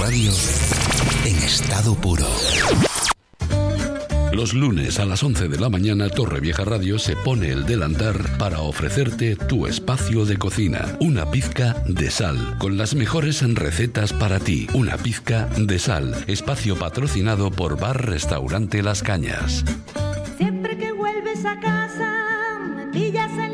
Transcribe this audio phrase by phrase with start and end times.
[0.00, 0.32] Radio
[1.26, 2.26] en estado puro.
[4.32, 8.60] Los lunes a las 11 de la mañana Torrevieja Radio se pone el delantar para
[8.60, 10.96] ofrecerte tu espacio de cocina.
[11.00, 14.66] Una pizca de sal, con las mejores recetas para ti.
[14.72, 19.64] Una pizca de sal, espacio patrocinado por Bar Restaurante Las Cañas.
[20.38, 23.49] Siempre que vuelves a casa, me pillas en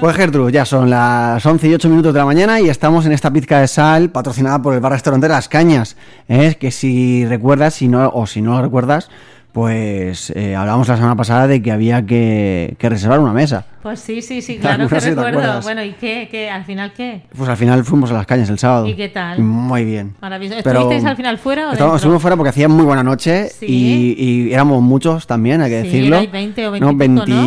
[0.00, 3.12] Pues Gertrude, ya son las 11 y 8 minutos de la mañana y estamos en
[3.12, 5.96] esta pizca de sal patrocinada por el bar restaurante Las Cañas.
[6.28, 9.08] Es que si recuerdas, si no, o si no lo recuerdas,
[9.52, 13.64] pues eh, hablábamos la semana pasada de que había que, que reservar una mesa.
[13.82, 15.62] Pues sí, sí, sí, claro que recuerdo.
[15.62, 16.50] Bueno, ¿y qué, qué?
[16.50, 17.22] ¿Al final qué?
[17.34, 18.86] Pues al final fuimos a Las Cañas el sábado.
[18.86, 19.40] ¿Y qué tal?
[19.40, 20.14] Muy bien.
[20.20, 20.60] Maravilloso.
[20.62, 21.96] Pero- ¿Estuvisteis al final fuera o Estábamos-?
[21.96, 23.64] Estuvimos fuera porque hacía muy buena noche Sí.
[23.66, 26.16] y, y éramos muchos también, hay que Sí, decirlo.
[26.16, 27.46] erais 20 o 20 no, y pico, ¿no?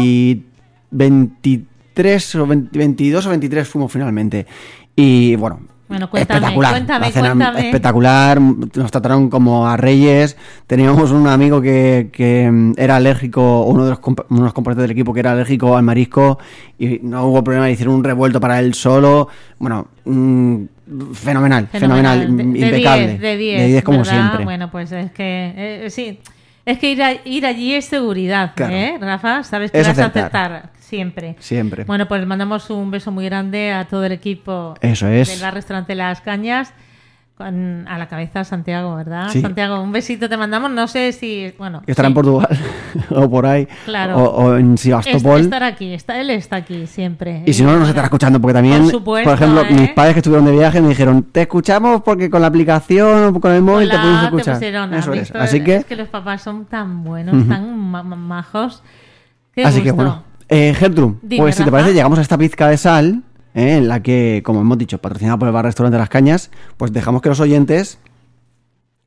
[0.91, 1.61] 20
[2.03, 4.45] 23 o 20 22 o 23 fuimos finalmente.
[4.95, 6.71] Y bueno, Bueno, cuéntame, espectacular.
[6.71, 7.59] cuéntame, La cena cuéntame.
[7.67, 10.37] espectacular, nos trataron como a reyes.
[10.67, 15.13] Teníamos un amigo que, que, era alérgico, uno de los comp- unos componentes del equipo
[15.13, 16.39] que era alérgico al marisco
[16.77, 19.27] y no hubo problema, le hicieron un revuelto para él solo.
[19.57, 20.63] Bueno, mm,
[21.13, 23.07] fenomenal, fenomenal, De- de impecable.
[23.07, 24.13] 10, de 10, de 10 como ¿verdad?
[24.13, 24.43] siempre.
[24.45, 25.53] Bueno, pues es que
[25.85, 26.19] eh, sí.
[26.65, 28.73] Es que ir, a- ir allí es seguridad, Claro.
[28.75, 29.43] ¿eh, Rafa?
[29.43, 30.23] Sabes que Es vas a acertar.
[30.53, 31.35] aceptar siempre.
[31.39, 31.83] Siempre.
[31.85, 35.29] Bueno, pues mandamos un beso muy grande a todo el equipo Eso es.
[35.29, 36.73] del bar restaurante Las Cañas.
[37.37, 39.29] con- a la cabeza Santiago, ¿verdad?
[39.29, 39.39] Sí.
[39.39, 40.71] Santiago, un besito te mandamos.
[40.71, 41.53] No sé si.
[41.57, 41.81] Bueno.
[41.85, 42.11] Que estará sí.
[42.11, 42.49] en Portugal
[43.11, 43.65] o por ahí.
[43.85, 44.17] Claro.
[44.17, 45.39] O, o en Sebastopol.
[45.39, 47.43] estar aquí, está, él está aquí siempre.
[47.45, 49.67] Y si no, nos estará escuchando, porque también, Por supuesto, ejemplo, ¿eh?
[49.71, 53.39] mis padres que estuvieron de viaje me dijeron, te escuchamos porque con la aplicación o
[53.39, 54.53] con el móvil te podemos te escuchar.
[54.55, 55.31] pusieron, Eso ¿has es.
[55.35, 58.83] Así que, Es que los papás son tan buenos, tan ma- ma- majos.
[59.55, 60.03] Qué así que gusto.
[60.03, 60.23] bueno.
[60.49, 61.77] Eh, Gertrude, Dime, pues si te Rafa.
[61.77, 65.37] parece, llegamos a esta pizca de sal, eh, en la que, como hemos dicho, patrocinada
[65.37, 67.99] por el bar restaurante Las Cañas, pues dejamos que los oyentes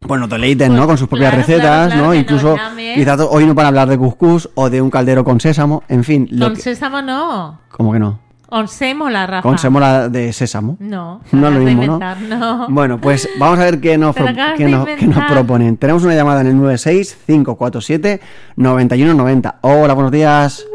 [0.06, 0.86] pues nos deleiten, ¿no?
[0.86, 2.14] Con sus propias claro, recetas, claro, claro, ¿no?
[2.14, 2.56] Incluso,
[2.94, 6.26] quizás hoy no para hablar de cuscús o de un caldero con sésamo, en fin,
[6.32, 7.60] lo Con que- sésamo no.
[7.70, 8.18] ¿Cómo que no?
[8.48, 9.42] Con sémola, Rafa.
[9.48, 10.76] Con sémola de sésamo.
[10.80, 11.20] No.
[11.32, 11.92] No es lo mismo, ¿no?
[11.94, 12.66] inventar, no.
[12.74, 15.76] Bueno, pues vamos a ver qué nos, pro- qué nos, qué nos proponen.
[15.76, 19.54] Tenemos una llamada en el 96-547-9190.
[19.62, 20.66] Hola, buenos días.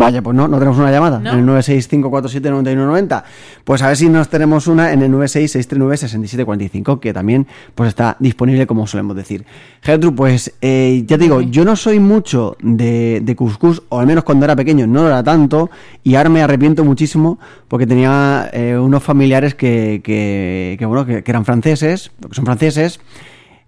[0.00, 1.18] Vaya, pues no, no tenemos una llamada.
[1.18, 1.32] ¿No?
[1.32, 3.22] En el 965479190.
[3.64, 8.66] Pues a ver si nos tenemos una en el 966396745, que también pues está disponible,
[8.66, 9.44] como solemos decir.
[9.82, 14.06] Gertrude, pues eh, ya te digo, yo no soy mucho de, de cuscús, o al
[14.06, 15.68] menos cuando era pequeño no lo era tanto,
[16.02, 17.38] y ahora me arrepiento muchísimo
[17.68, 22.46] porque tenía eh, unos familiares que, que, que, bueno, que, que eran franceses, que son
[22.46, 23.00] franceses,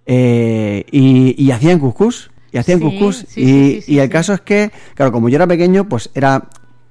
[0.07, 2.32] eh, y, y hacían cuscús.
[2.53, 3.25] Y hacían Sí, cuscús.
[3.29, 6.45] sí, y, y el caso es que, claro, como yo era pequeño, pues era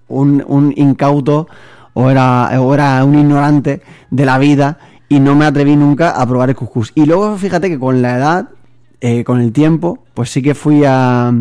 [0.08, 1.48] un, un incauto
[1.94, 6.26] o era, o era un ignorante de la vida y no me atreví nunca a
[6.26, 6.92] probar el cuscús.
[6.96, 8.50] Y luego fíjate que con la edad,
[9.02, 11.34] eh, con el tiempo, pues sí que fui a,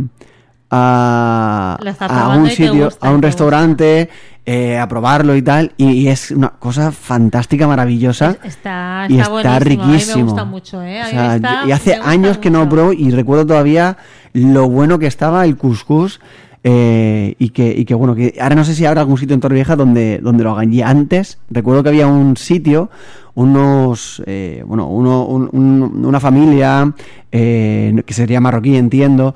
[0.70, 4.08] a, a un y sitio, gusta, a un te restaurante,
[4.47, 5.72] eh, a probarlo y tal.
[5.76, 8.36] Y, y es una cosa fantástica, maravillosa.
[8.44, 9.59] Está, y está buenísimo.
[9.60, 10.12] riquísimo.
[10.12, 11.00] A mí me gusta mucho, ¿eh?
[11.00, 13.97] A O mí sea, está- y hace años que no pruebo y recuerdo todavía
[14.32, 16.20] lo bueno que estaba el cuscús
[16.62, 19.41] eh, y, que, y que bueno, que ahora no sé si habrá algún sitio en
[19.41, 20.72] Torrevieja donde, donde lo hagan.
[20.72, 22.91] Y antes recuerdo que había un sitio,
[23.34, 26.92] unos, eh, bueno, uno, un- un- una familia
[27.32, 29.34] eh, que sería marroquí, entiendo,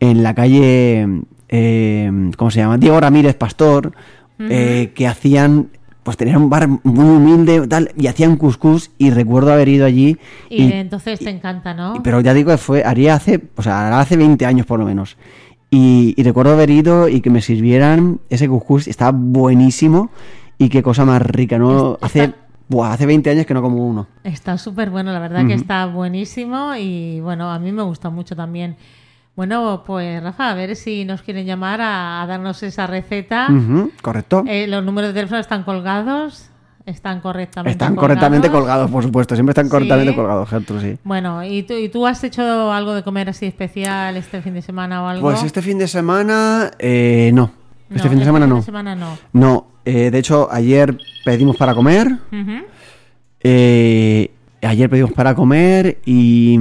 [0.00, 1.06] en la calle,
[1.48, 2.78] eh, ¿cómo se llama?
[2.78, 3.92] Diego Ramírez Pastor,
[4.38, 5.68] eh, que hacían
[6.02, 10.18] pues tenían un bar muy humilde tal, y hacían cuscús y recuerdo haber ido allí
[10.50, 11.94] Y, y- entonces te encanta, ¿no?
[11.96, 14.84] y- pero ya digo que fue haría hace o sea hace 20 años por lo
[14.84, 15.16] menos
[15.70, 20.10] y, y recuerdo haber ido y que me sirvieran ese cuscús estaba buenísimo
[20.58, 22.34] y qué cosa más rica no hace
[22.68, 25.86] buah, hace 20 años que no como uno Está súper bueno, la verdad que está
[25.86, 28.76] buenísimo y bueno, a mí me gusta mucho también.
[29.36, 33.48] Bueno, pues Rafa, a ver si nos quieren llamar a, a darnos esa receta.
[34.00, 36.50] Correcto Eh, los números de teléfono están colgados,
[36.86, 38.00] están correctamente están colgados.
[38.00, 39.70] correctamente colgados por supuesto siempre están Sí.
[39.70, 43.46] correctamente colgados Gertrude sí Bueno, ¿y tú, ¿y tú has hecho algo de comer así
[43.46, 45.22] especial este fin de semana o algo?
[45.28, 47.52] pues este fin de semana eh, no
[47.88, 49.16] No, este fin de semana no semana no.
[49.32, 52.66] no eh, de hecho ayer pedimos para comer Ujú.
[53.40, 54.30] Eh,
[54.62, 56.58] ayer pedimos para comer y,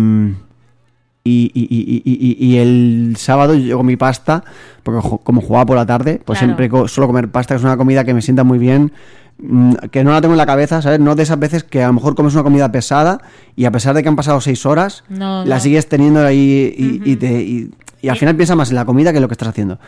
[1.23, 4.43] y, y- y- y- el sábado yo comí pasta,
[4.83, 6.55] porque como jugaba por la tarde, pues Claro.
[6.57, 8.91] siempre suelo comer pasta, que es una comida que me sienta muy bien,
[9.37, 10.99] mm, que no la tengo en la cabeza, ¿sabes?
[10.99, 13.19] No de esas veces que a lo mejor comes una comida pesada
[13.55, 15.61] y a pesar de que han pasado seis horas, No, la no.
[15.61, 17.71] sigues teniendo ahí y, y te- y-
[18.01, 19.79] y al final piensas más en la comida que en lo que estás haciendo.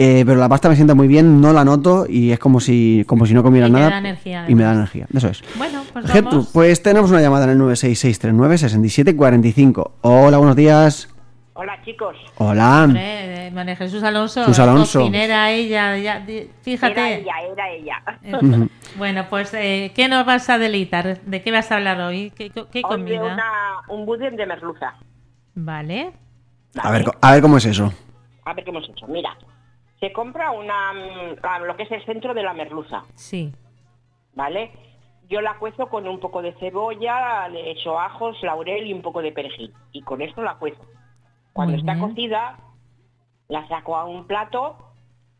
[0.00, 3.04] Eh, pero la pasta me sienta muy bien, no la noto y es como si,
[3.08, 3.90] como si no comiera Y nada.
[3.90, 5.42] da energía, y me da energía, eso es.
[5.56, 6.50] Bueno, pues Gertrude, vamos.
[6.52, 9.90] pues tenemos una llamada en el 966396745.
[10.02, 11.12] Hola, buenos días.
[11.54, 12.84] Hola chicos, Hola.
[12.84, 14.42] Hombre, María Jesús Alonso.
[14.42, 15.00] Jesús Alonso.
[15.00, 16.24] Cocinera ella, ya,
[16.62, 16.92] fíjate.
[16.92, 17.94] era ella, era ella.
[18.22, 21.20] Eh, Bueno, pues, eh, ¿qué nos vas a deleitar?
[21.22, 22.30] ¿De qué vas a hablar hoy?
[22.36, 23.20] ¿Qué, qué Hoy comida?
[23.24, 23.42] una,
[23.88, 24.94] un budín de merluza.
[25.56, 26.12] Vale.
[26.76, 27.92] A ver, a ver cómo es eso.
[28.44, 29.08] A ver qué hemos hecho.
[29.08, 29.36] Mira,
[30.00, 33.52] se compra una mm, lo que es el centro de la merluza, Sí.
[34.34, 34.70] ¿vale?
[35.28, 39.20] Yo la cuezo con un poco de cebolla, le echo ajos, laurel y un poco
[39.20, 39.74] de perejil.
[39.92, 40.80] Y con esto la cuezo.
[41.52, 42.08] Cuando Muy está bien.
[42.08, 42.58] cocida,
[43.48, 44.76] la saco a un plato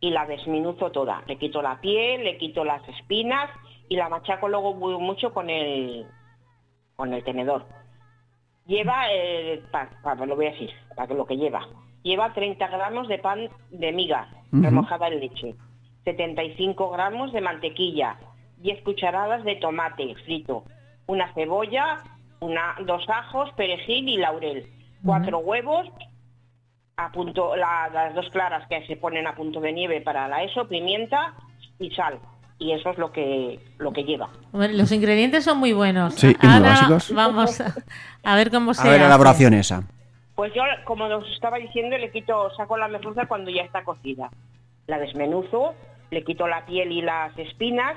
[0.00, 1.22] y la desminuzo toda.
[1.26, 3.48] Le quito la piel, le quito las espinas
[3.88, 6.06] y la machaco luego muy mucho con el,
[6.96, 7.64] con el tenedor.
[8.66, 11.66] Lleva, eh, pa- pa- lo voy a decir, para que lo que lleva.
[12.02, 15.54] Lleva 30 gramos de pan de miga Remojada en leche,
[16.04, 18.16] 75 gramos de mantequilla,
[18.58, 20.64] 10 cucharadas de tomate frito,
[21.06, 21.98] una cebolla,
[22.40, 24.66] una, dos ajos, perejil y laurel,
[25.04, 25.86] cuatro huevos,
[26.96, 30.42] a punto, la- las dos claras que se ponen a punto de nieve para la
[30.42, 31.34] eso, pimienta
[31.78, 32.18] y sal.
[32.60, 34.30] Y eso es lo que, lo que lleva.
[34.50, 36.14] Bueno, los ingredientes son muy buenos.
[36.14, 37.14] Sí, y muy Ahora básicos.
[37.14, 37.72] vamos a,
[38.24, 39.06] a ver cómo se A ver la hace.
[39.14, 39.84] elaboración esa.
[40.38, 44.30] Pues yo, como os estaba diciendo, le quito, saco la merluza cuando ya está cocida.
[44.86, 45.74] La desmenuzo,
[46.12, 47.96] le quito la piel y las espinas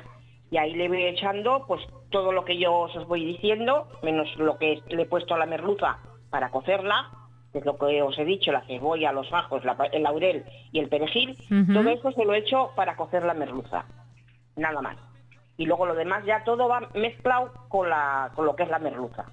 [0.49, 4.57] y ahí le voy echando pues todo lo que yo os voy diciendo, menos lo
[4.57, 5.99] que le he puesto a la merluza
[6.31, 7.11] para cocerla,
[7.51, 10.79] que es lo que os he dicho, la cebolla, los ajos, la el laurel y
[10.79, 11.37] el perejil.
[11.71, 13.85] Todo eso se lo he hecho para cocer la merluza,
[14.55, 14.97] nada más.
[15.57, 18.79] Y luego lo demás ya todo va mezclado con, la, con lo que es la
[18.79, 19.27] merluza.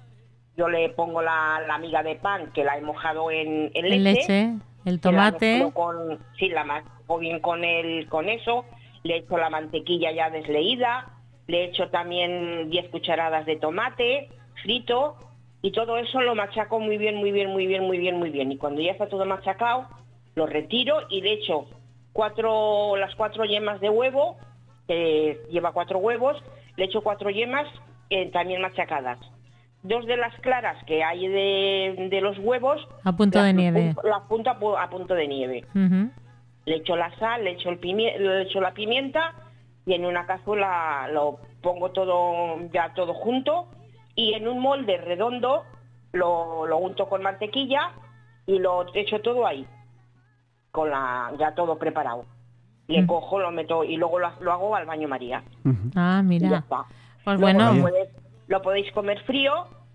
[0.59, 4.55] Yo le pongo la, la miga de pan que la he mojado en, en leche.
[4.83, 5.53] El la tomate.
[5.53, 8.65] mezclo con, sí, la mezclo bien con, el, con eso.
[9.03, 11.13] Le echo la mantequilla ya desleída.
[11.47, 14.27] Le echo también 10 cucharadas de tomate
[14.61, 15.15] frito.
[15.61, 18.51] Y todo eso lo machaco muy bien, muy bien, muy bien, muy bien, muy bien.
[18.51, 19.87] Y cuando ya está todo machacado,
[20.35, 21.67] lo retiro y le echo
[22.11, 24.35] cuatro, las cuatro yemas de huevo,
[24.89, 26.35] que lleva cuatro huevos,
[26.75, 27.65] le echo cuatro yemas
[28.09, 29.19] eh, también machacadas.
[29.81, 33.93] Dos de las claras que hay de, de los huevos, A punto las de nieve.
[33.95, 35.65] punto- las punto a, pu- a punto de nieve.
[35.73, 36.09] Ujú.
[36.65, 39.33] Le echo la sal, le echo, el pimie- le echo la pimienta
[39.85, 43.69] y en una cazuela lo pongo todo ya todo junto
[44.15, 45.63] y en un molde redondo
[46.11, 47.91] lo, lo unto con mantequilla
[48.45, 49.65] y lo echo todo ahí,
[50.71, 52.25] con la ya todo preparado.
[52.87, 53.07] Le Mm.
[53.07, 55.41] cojo, lo meto y luego lo, lo hago al baño María.
[55.95, 56.57] Ah, Y ya mira.
[56.57, 56.83] está.
[57.23, 57.89] Pues Luego bueno, lo,
[58.49, 59.53] lo podéis comer frío,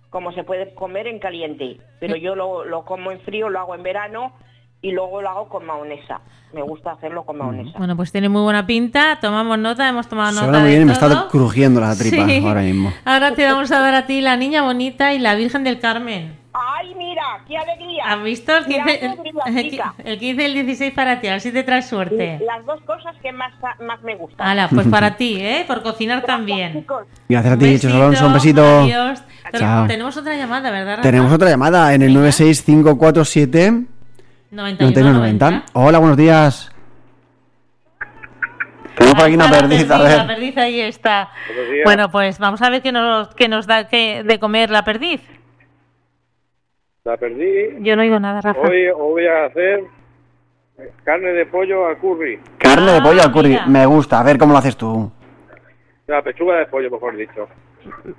[0.09, 1.77] como se puede comer en caliente.
[2.01, 4.33] Pero yo lo, lo como en frío, lo hago en verano
[4.81, 6.21] y luego lo hago con maonesa.
[6.53, 7.77] Me gusta hacerlo con maonesa.
[7.79, 9.19] bueno, pues tiene muy buena pinta.
[9.21, 12.43] Tomamos nota, hemos tomado nota Suena muy de me está crujiendo la tripa Sí.
[12.47, 12.93] ahora mismo.
[13.05, 16.44] Ahora te vamos a dar a ti la niña bonita y la Virgen del Carmen.
[17.47, 18.05] ¡Qué alegría!
[18.07, 18.57] ¿Has visto?
[18.57, 19.95] El ¡Qué 15, alegría, el, chica!
[20.03, 22.41] el 15 y el 16 para ti, a ver si te traes suerte.
[22.47, 24.47] Las dos cosas que más, más me gustan.
[24.47, 25.65] Hala, pues para ti, ¿eh?
[25.67, 26.73] Por cocinar Gracias, también.
[26.73, 27.07] chicos.
[27.29, 28.27] Gracias a ti, besito, Alonso.
[28.27, 28.81] Un besito.
[28.81, 29.23] Adiós.
[29.53, 29.87] Pero Chao.
[29.87, 30.91] tenemos otra llamada, ¿verdad?
[30.97, 31.03] Rafa?
[31.03, 33.73] Tenemos otra llamada en el 96547
[34.51, 35.51] 9990.
[35.51, 35.63] 91.
[35.75, 36.71] Hola, buenos días.
[38.97, 40.27] Tenemos por aquí una Ahí está la perdiz, a perdiz, La ver.
[40.37, 41.29] perdiz ahí está.
[41.85, 45.21] Bueno, pues vamos a ver qué nos, qué nos da que, de comer la perdiz.
[47.05, 47.77] La perdí.
[47.81, 48.59] Yo no oigo nada, Rafa.
[48.63, 49.85] Hoy voy a hacer
[51.05, 52.41] carne de pollo al curry.
[52.57, 53.49] Carne de Ah, pollo al curry.
[53.51, 53.67] mira.
[53.67, 54.21] Me gusta.
[54.21, 55.13] A ver cómo lo haces tú.
[56.07, 57.47] La pechuga de pollo, mejor dicho.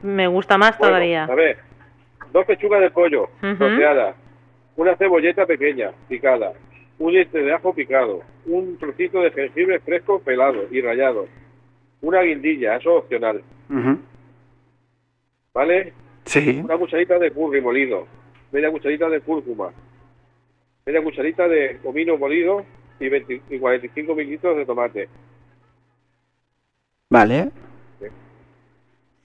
[0.03, 1.23] Me gusta más Bueno, todavía.
[1.23, 1.57] A ver,
[2.31, 3.27] dos pechugas de pollo,
[3.57, 4.15] troceadas,
[4.75, 6.53] una cebolleta pequeña, picada,
[6.99, 11.25] un diente de ajo picado, un trocito de jengibre fresco pelado y rallado,
[12.01, 13.41] una guindilla, eso es opcional,
[15.55, 15.93] ¿vale?
[16.25, 16.61] Sí.
[16.63, 18.05] Una cucharita de curry molido,
[18.55, 19.69] media cucharita de cúrcuma,
[20.85, 22.63] media cucharita de comino molido
[23.01, 25.09] y, 20 y 45 mililitros de tomate,
[27.09, 27.51] Vale.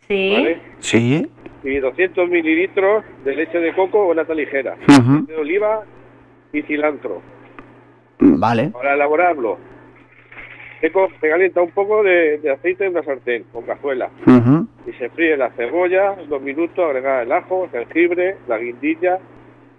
[0.09, 0.33] Sí.
[0.33, 0.61] ¿vale?
[0.81, 1.31] Sí.
[1.63, 4.77] Y 200 mililitros de leche de coco o nata ligera,
[5.27, 5.85] de oliva
[6.53, 7.23] y cilantro.
[8.19, 8.71] Vale.
[8.71, 9.59] Para elaborarlo,
[10.81, 10.91] se,
[11.29, 14.11] calienta un poco de, de aceite en una sartén con cazuela
[14.87, 19.19] y se fríe la cebolla, dos minutos, agregar el ajo, el jengibre, la guindilla,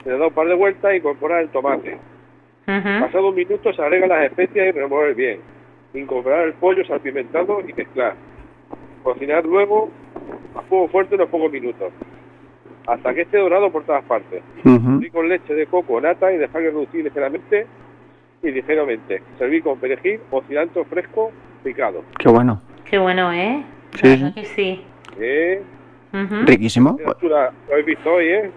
[0.03, 1.98] se le da un par de vueltas y incorporar el tomate.
[2.65, 5.39] Pasado un minuto se agregan las especias y remover bien.
[5.93, 8.15] Incorporar el pollo salpimentado y mezclar.
[9.03, 9.89] Cocinar luego
[10.55, 11.91] a fuego fuerte unos pocos minutos.
[12.88, 14.41] Hasta que esté dorado por todas partes.
[14.63, 15.01] Ujú.
[15.01, 17.67] Y con leche de coco o nata y dejar que reducir ligeramente
[18.43, 19.21] y ligeramente.
[19.38, 21.31] Servir con perejil o cilantro fresco
[21.63, 22.03] picado.
[22.17, 22.62] Qué bueno.
[22.89, 23.63] Qué bueno, ¿eh?
[24.01, 24.31] Sí, sí.
[24.33, 24.83] que sí.
[25.19, 25.62] Eh,
[26.13, 26.36] Ujú.
[26.45, 26.98] Riquísimo.
[27.21, 27.38] lo
[27.71, 28.51] habéis visto hoy, ¿eh?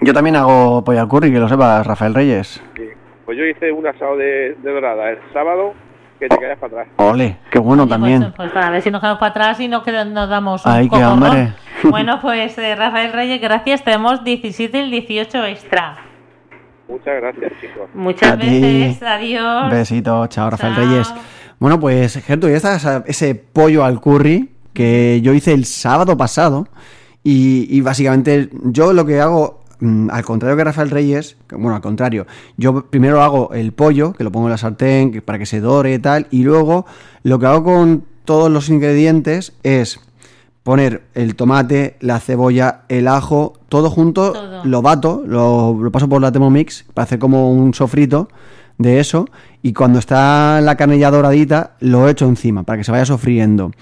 [0.00, 2.62] Yo también hago pollo al curry, que lo sepas, Rafael Reyes.
[2.76, 2.84] Sí.
[3.26, 5.74] Pues yo hice un asado de, de dorada el sábado
[6.18, 6.88] que te caes para atrás.
[6.96, 8.20] Ole, qué bueno Oye, también.
[8.22, 10.72] Pues, pues para ver si nos quedamos para atrás y no queda- nos damos un
[10.72, 11.52] Ay, qué hambre.
[11.84, 13.84] Bueno, pues eh, Rafael Reyes, gracias.
[13.84, 15.96] Tenemos 17 y el 18 extra.
[16.88, 17.88] Muchas gracias, chicos.
[17.94, 18.46] Muchas A ti.
[18.60, 19.02] veces.
[19.02, 19.70] Adiós.
[19.70, 20.84] Besito, chao, Rafael Chao.
[20.84, 21.14] Reyes.
[21.58, 26.66] Bueno, pues, Gertrude, ya está ese pollo al curry que yo hice el sábado pasado.
[27.24, 31.82] Y, y básicamente yo lo que hago, mm, al contrario que Rafael Reyes, bueno, al
[31.82, 32.26] contrario,
[32.56, 35.60] yo primero hago el pollo, que lo pongo en la sartén que- para que se
[35.60, 36.86] dore y tal, y luego
[37.24, 40.00] lo que hago con todos los ingredientes es
[40.68, 44.64] poner el tomate, la cebolla, el ajo, todo junto, Todo.
[44.64, 48.28] lo bato, lo, lo paso por la Thermomix para hacer como un sofrito
[48.76, 49.26] de eso
[49.62, 53.72] y cuando está la carne ya doradita lo echo encima para que se vaya sofriendo.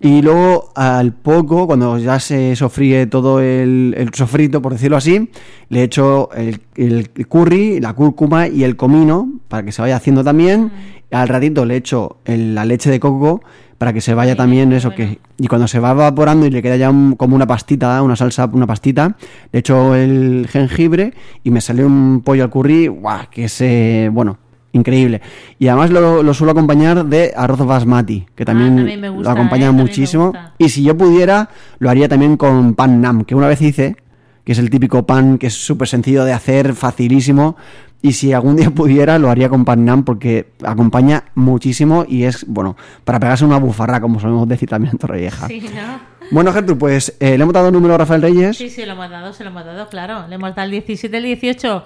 [0.00, 5.28] Y luego al poco, cuando ya se sofríe todo el, el sofrito, por decirlo así,
[5.70, 10.22] le echo el, el curry, la cúrcuma y el comino para que se vaya haciendo
[10.22, 10.70] también.
[11.10, 13.40] Al ratito le echo el- la leche de coco
[13.78, 15.12] para que se vaya Ay, también eso bueno.
[15.14, 18.16] que y cuando se va evaporando y le queda ya un- como una pastita, una
[18.16, 19.16] salsa, una pastita,
[19.52, 24.10] le echo el jengibre y me sale un pollo al curry, guau, que es, eh,
[24.12, 24.36] bueno,
[24.72, 25.20] increíble.
[25.60, 29.30] Y además lo, lo suelo acompañar de arroz basmati, que también, Ah, también me gusta,
[29.30, 29.72] lo acompaña ¿eh?
[29.72, 30.32] Muchísimo.
[30.58, 33.96] Y si yo pudiera, lo haría también con pan nam, que una vez hice,
[34.44, 37.56] que es el típico pan que es súper sencillo de hacer, facilísimo.
[38.00, 42.46] Y si algún día pudiera, lo haría con pan nam porque acompaña muchísimo y es,
[42.46, 45.48] bueno, para pegarse una bufarra, como solemos decir también en Torrevieja.
[45.48, 46.18] Sí, ¿no?
[46.30, 48.56] Bueno, Gertrude, pues eh, le hemos dado el número a Rafael Reyes.
[48.56, 50.26] Sí, sí, lo hemos dado, se lo hemos dado, claro.
[50.28, 51.84] Le hemos dado el 17, el 18,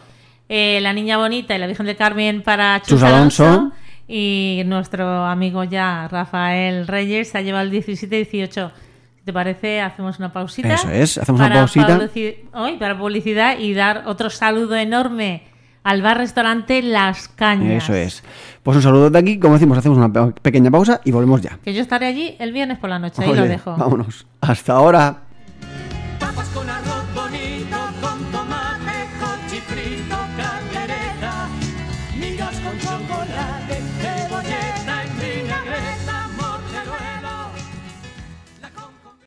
[0.49, 3.45] eh, la Niña Bonita y la Virgen del Carmen para Chus, Chus Alonso.
[3.47, 3.73] Alonso.
[4.09, 8.73] Y nuestro amigo ya, Rafael Reyes, se ha llevado el 17 y 18.
[9.17, 10.75] Si te parece, hacemos una pausita.
[10.75, 12.01] Eso es, hacemos una pausita.
[12.53, 15.52] hoy, para publicidad y dar otro saludo enorme
[15.85, 17.85] al bar-restaurante Las Cañas.
[17.85, 18.23] Eso es.
[18.63, 21.59] Pues un saludo de aquí, como decimos, hacemos una pe- pequeña pausa y volvemos ya.
[21.65, 23.77] Que yo estaré allí el viernes por la noche, ahí lo dejo.
[23.77, 24.27] Vámonos.
[24.41, 25.17] Hasta ahora.